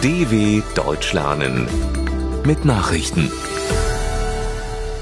[0.00, 1.66] DW Deutsch lernen
[2.46, 3.32] mit Nachrichten.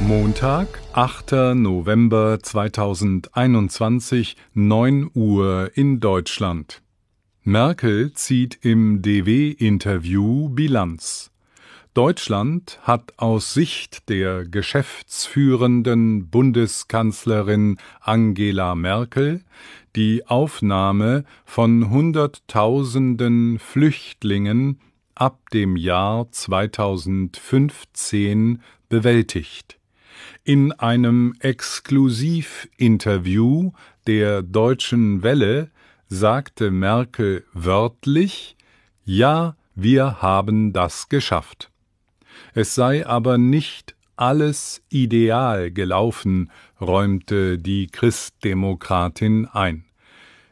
[0.00, 1.54] Montag, 8.
[1.54, 6.80] November 2021, 9 Uhr in Deutschland.
[7.42, 11.30] Merkel zieht im DW-Interview Bilanz.
[11.96, 19.42] Deutschland hat aus Sicht der geschäftsführenden Bundeskanzlerin Angela Merkel
[19.94, 24.78] die Aufnahme von Hunderttausenden Flüchtlingen
[25.14, 29.78] ab dem Jahr 2015 bewältigt.
[30.44, 33.72] In einem Exklusivinterview
[34.06, 35.70] der Deutschen Welle
[36.08, 38.54] sagte Merkel wörtlich
[39.06, 41.70] Ja, wir haben das geschafft.
[42.54, 46.50] Es sei aber nicht alles ideal gelaufen,
[46.80, 49.84] räumte die Christdemokratin ein.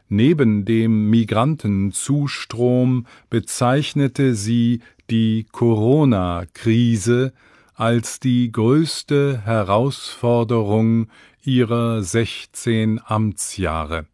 [0.09, 7.33] Neben dem Migrantenzustrom bezeichnete sie die Corona-Krise
[7.75, 11.09] als die größte Herausforderung
[11.43, 14.07] ihrer 16 Amtsjahre.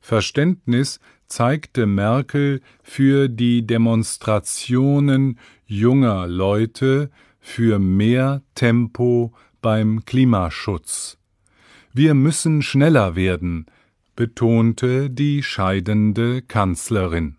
[0.00, 11.18] Verständnis zeigte Merkel für die Demonstrationen junger Leute für mehr Tempo beim Klimaschutz.
[11.92, 13.66] Wir müssen schneller werden,
[14.16, 17.36] betonte die scheidende Kanzlerin.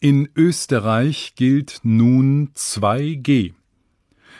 [0.00, 3.54] In Österreich gilt nun 2G.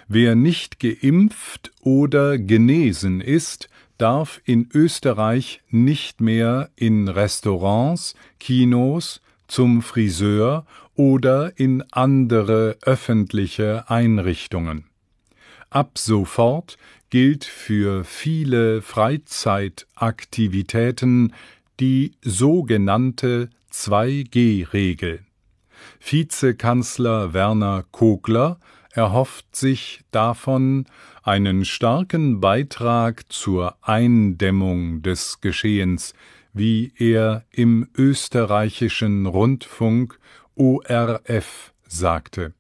[0.09, 3.69] Wer nicht geimpft oder genesen ist,
[3.99, 14.85] darf in Österreich nicht mehr in Restaurants, Kinos, zum Friseur oder in andere öffentliche Einrichtungen.
[15.71, 16.79] Ab sofort
[17.11, 21.35] gilt für viele Freizeitaktivitäten
[21.81, 25.25] die sogenannte 2G-Regel.
[26.01, 28.61] Vizekanzler Werner Kogler
[28.97, 30.87] erhofft sich davon
[31.23, 36.15] einen starken Beitrag zur Eindämmung des Geschehens,
[36.55, 40.19] wie er im österreichischen Rundfunk
[40.55, 42.55] ORF sagte.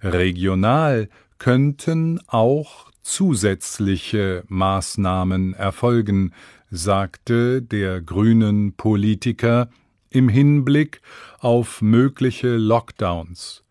[0.00, 6.34] Regional könnten auch zusätzliche Maßnahmen erfolgen,
[6.70, 9.68] sagte der grünen Politiker
[10.10, 11.00] im Hinblick
[11.40, 13.64] auf mögliche Lockdowns.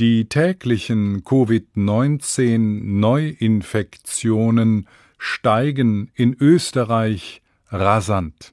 [0.00, 2.48] Die täglichen Covid-19
[5.18, 8.52] steigen in Österreich rasant.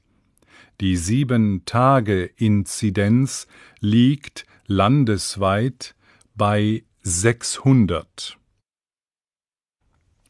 [0.80, 3.48] Die Sieben-Tage-Inzidenz
[3.80, 5.96] liegt landesweit
[6.36, 8.38] bei 600.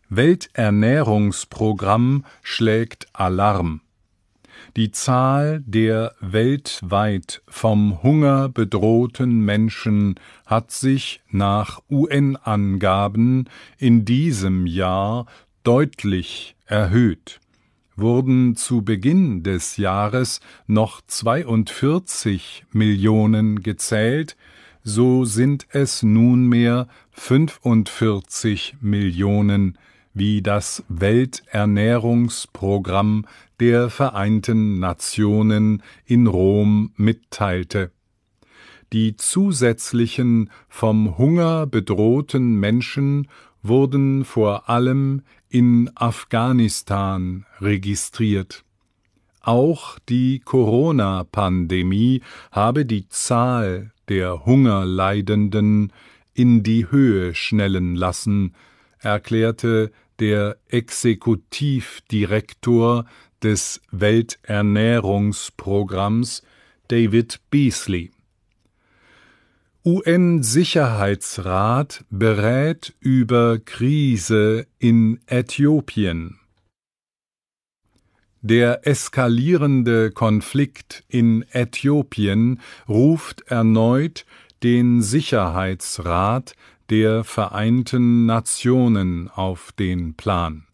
[0.08, 3.81] Welternährungsprogramm schlägt Alarm.
[4.76, 10.14] Die Zahl der weltweit vom Hunger bedrohten Menschen
[10.46, 15.26] hat sich nach UN-Angaben in diesem Jahr
[15.62, 17.40] deutlich erhöht.
[17.96, 24.36] Wurden zu Beginn des Jahres noch 42 Millionen gezählt,
[24.82, 29.78] so sind es nunmehr 45 Millionen
[30.14, 33.26] wie das Welternährungsprogramm
[33.60, 37.90] der Vereinten Nationen in Rom mitteilte.
[38.92, 43.28] Die zusätzlichen vom Hunger bedrohten Menschen
[43.62, 48.64] wurden vor allem in Afghanistan registriert.
[49.40, 55.92] Auch die Corona-Pandemie habe die Zahl der Hungerleidenden
[56.34, 58.54] in die Höhe schnellen lassen,
[59.02, 63.04] erklärte der Exekutivdirektor
[63.42, 66.42] des Welternährungsprogramms
[66.88, 68.10] David Beasley.
[69.84, 76.38] UN-Sicherheitsrat berät über Krise in Äthiopien.
[78.42, 84.24] Der eskalierende Konflikt in Äthiopien ruft erneut
[84.62, 86.54] den Sicherheitsrat
[86.92, 90.66] der Vereinten Nationen auf den Plan.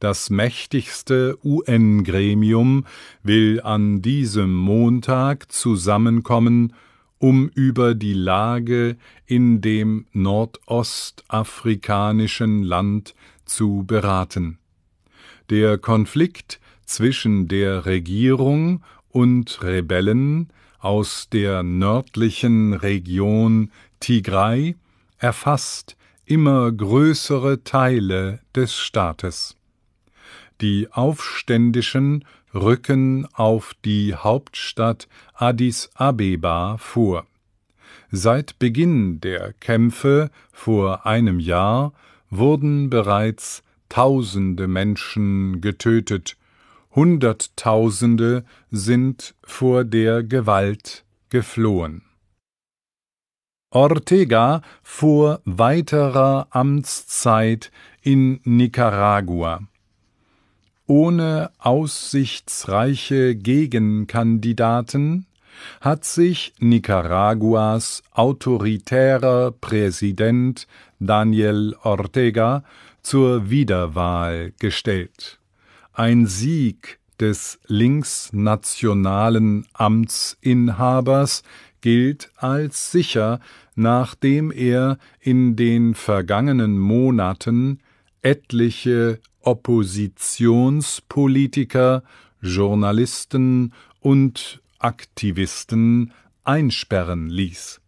[0.00, 2.84] Das mächtigste UN-Gremium
[3.22, 6.72] will an diesem Montag zusammenkommen,
[7.18, 8.96] um über die Lage
[9.26, 13.14] in dem nordostafrikanischen Land
[13.44, 14.58] zu beraten.
[15.50, 20.48] Der Konflikt zwischen der Regierung und Rebellen
[20.80, 24.74] aus der nördlichen Region Tigray
[25.24, 29.56] erfasst immer größere Teile des Staates.
[30.60, 37.26] Die Aufständischen rücken auf die Hauptstadt Addis Abeba vor.
[38.10, 41.94] Seit Beginn der Kämpfe vor einem Jahr
[42.28, 46.36] wurden bereits Tausende Menschen getötet,
[46.94, 52.02] Hunderttausende sind vor der Gewalt geflohen.
[53.74, 57.72] Ortega vor weiterer Amtszeit
[58.02, 59.62] in Nicaragua.
[60.86, 65.26] Ohne aussichtsreiche Gegenkandidaten
[65.80, 70.68] hat sich Nicaraguas autoritärer Präsident
[71.00, 72.62] Daniel Ortega
[73.02, 75.40] zur Wiederwahl gestellt.
[75.92, 81.42] Ein Sieg des linksnationalen Amtsinhabers
[81.80, 83.38] gilt als sicher,
[83.74, 87.78] nachdem er in den vergangenen Monaten
[88.22, 92.02] etliche Oppositionspolitiker,
[92.40, 96.12] Journalisten und Aktivisten
[96.42, 97.82] einsperren ließ.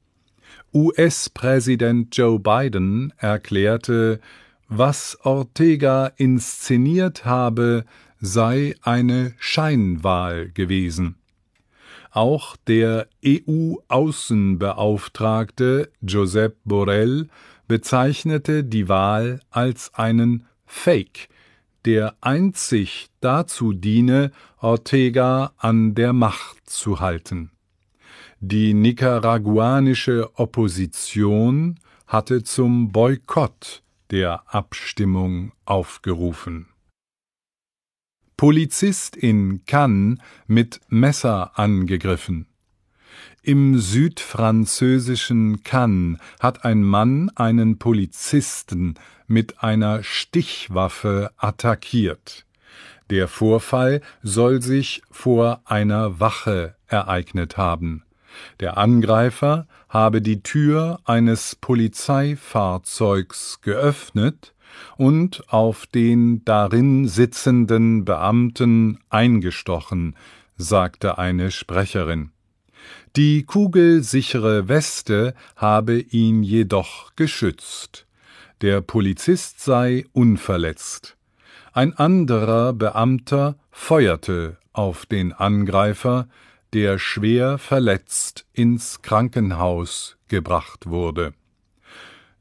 [0.74, 4.20] US-Präsident Joe Biden erklärte,
[4.68, 7.84] was Ortega inszeniert habe,
[8.26, 11.14] sei eine Scheinwahl gewesen.
[12.10, 17.28] Auch der EU-Außenbeauftragte Josep Borrell
[17.68, 21.28] bezeichnete die Wahl als einen Fake,
[21.84, 27.52] der einzig dazu diene, Ortega an der Macht zu halten.
[28.40, 36.66] Die nicaraguanische Opposition hatte zum Boykott der Abstimmung aufgerufen.
[38.36, 42.46] Polizist in Cannes mit Messer angegriffen.
[43.42, 48.96] Im südfranzösischen Cannes hat ein Mann einen Polizisten
[49.26, 52.44] mit einer Stichwaffe attackiert.
[53.08, 58.02] Der Vorfall soll sich vor einer Wache ereignet haben.
[58.60, 64.52] Der Angreifer habe die Tür eines Polizeifahrzeugs geöffnet
[64.96, 70.16] und auf den darin sitzenden Beamten eingestochen,
[70.56, 72.30] sagte eine Sprecherin.
[73.16, 78.06] Die kugelsichere Weste habe ihn jedoch geschützt.
[78.60, 81.16] Der Polizist sei unverletzt.
[81.72, 86.28] Ein anderer Beamter feuerte auf den Angreifer,
[86.72, 91.34] der schwer verletzt ins Krankenhaus gebracht wurde.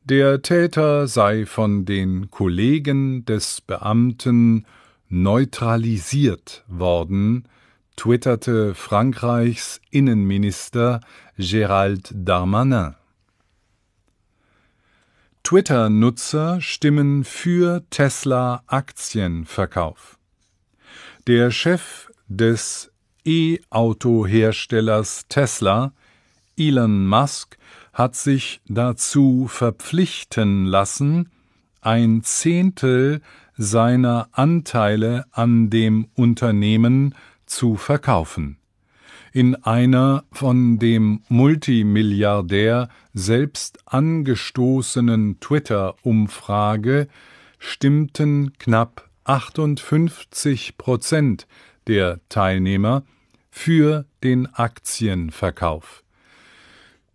[0.08, 4.68] Der Täter sei von den Kollegen des Beamten
[5.10, 7.48] neutralisiert worden,
[7.96, 11.02] twitterte Frankreichs Innenminister
[11.40, 12.94] Gérald Darmanin.
[15.42, 20.20] Twitter-Nutzer stimmen für Tesla-Aktienverkauf.
[21.26, 22.92] Der Chef des
[23.26, 25.94] E-Auto-Herstellers Tesla,
[26.56, 27.58] Elon Musk,
[27.96, 31.32] hat sich dazu verpflichten lassen,
[31.80, 33.22] ein Zehntel
[33.56, 37.16] seiner Anteile an dem Unternehmen
[37.46, 38.58] zu verkaufen.
[39.32, 47.08] In einer von dem Multimilliardär selbst angestoßenen Twitter-Umfrage
[47.60, 51.48] stimmten knapp 58 Prozent
[51.88, 53.04] der Teilnehmer
[53.52, 56.05] für den Aktienverkauf.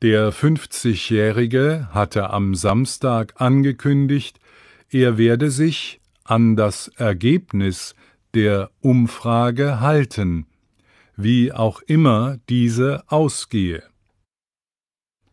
[0.02, 4.40] Der 50-Jährige hatte am Samstag angekündigt,
[4.88, 7.94] er werde sich an das Ergebnis
[8.32, 10.46] der Umfrage halten,
[11.16, 13.82] wie auch immer diese ausgehe.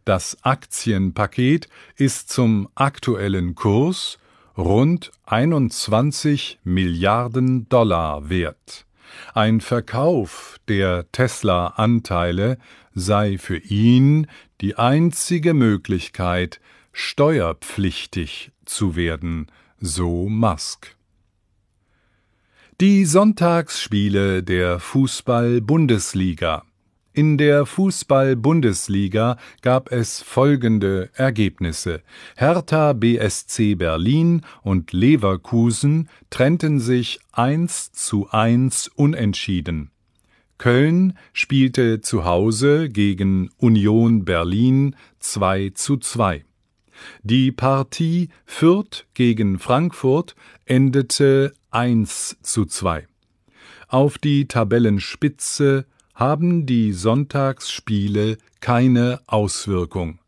[0.04, 4.20] Das Aktienpaket ist zum aktuellen Kurs
[4.58, 8.87] rund 21 Milliarden Dollar wert.
[9.34, 12.58] Ein Verkauf der Tesla-Anteile
[12.94, 14.28] sei für ihn
[14.62, 16.60] die einzige Möglichkeit,
[16.92, 19.48] steuerpflichtig zu werden,
[19.80, 20.96] so Musk.
[22.80, 26.67] Die Sonntagsspiele der Fußball-Bundesliga
[27.18, 32.04] in der Fußball-Bundesliga gab es folgende Ergebnisse.
[32.36, 39.90] Hertha BSC Berlin und Leverkusen trennten sich 1 zu 1 unentschieden.
[40.60, 46.46] Köln spielte zu Hause gegen Union Berlin 2 zu 2.
[47.24, 53.08] Die Partie Fürth gegen Frankfurt endete 1 zu 2.
[53.88, 60.20] Auf die Tabellenspitze haben die Sonntagsspiele keine Auswirkung.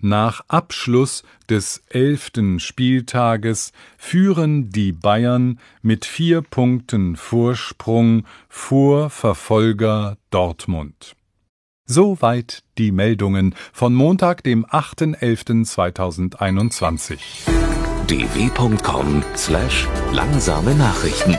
[0.00, 11.14] Nach Abschluss des elften Spieltages führen die Bayern mit vier Punkten Vorsprung vor Verfolger Dortmund
[11.86, 17.18] Soweit die Meldungen von Montag, dem 8.11.2021.
[18.06, 21.36] dw.com/langsame Nachrichten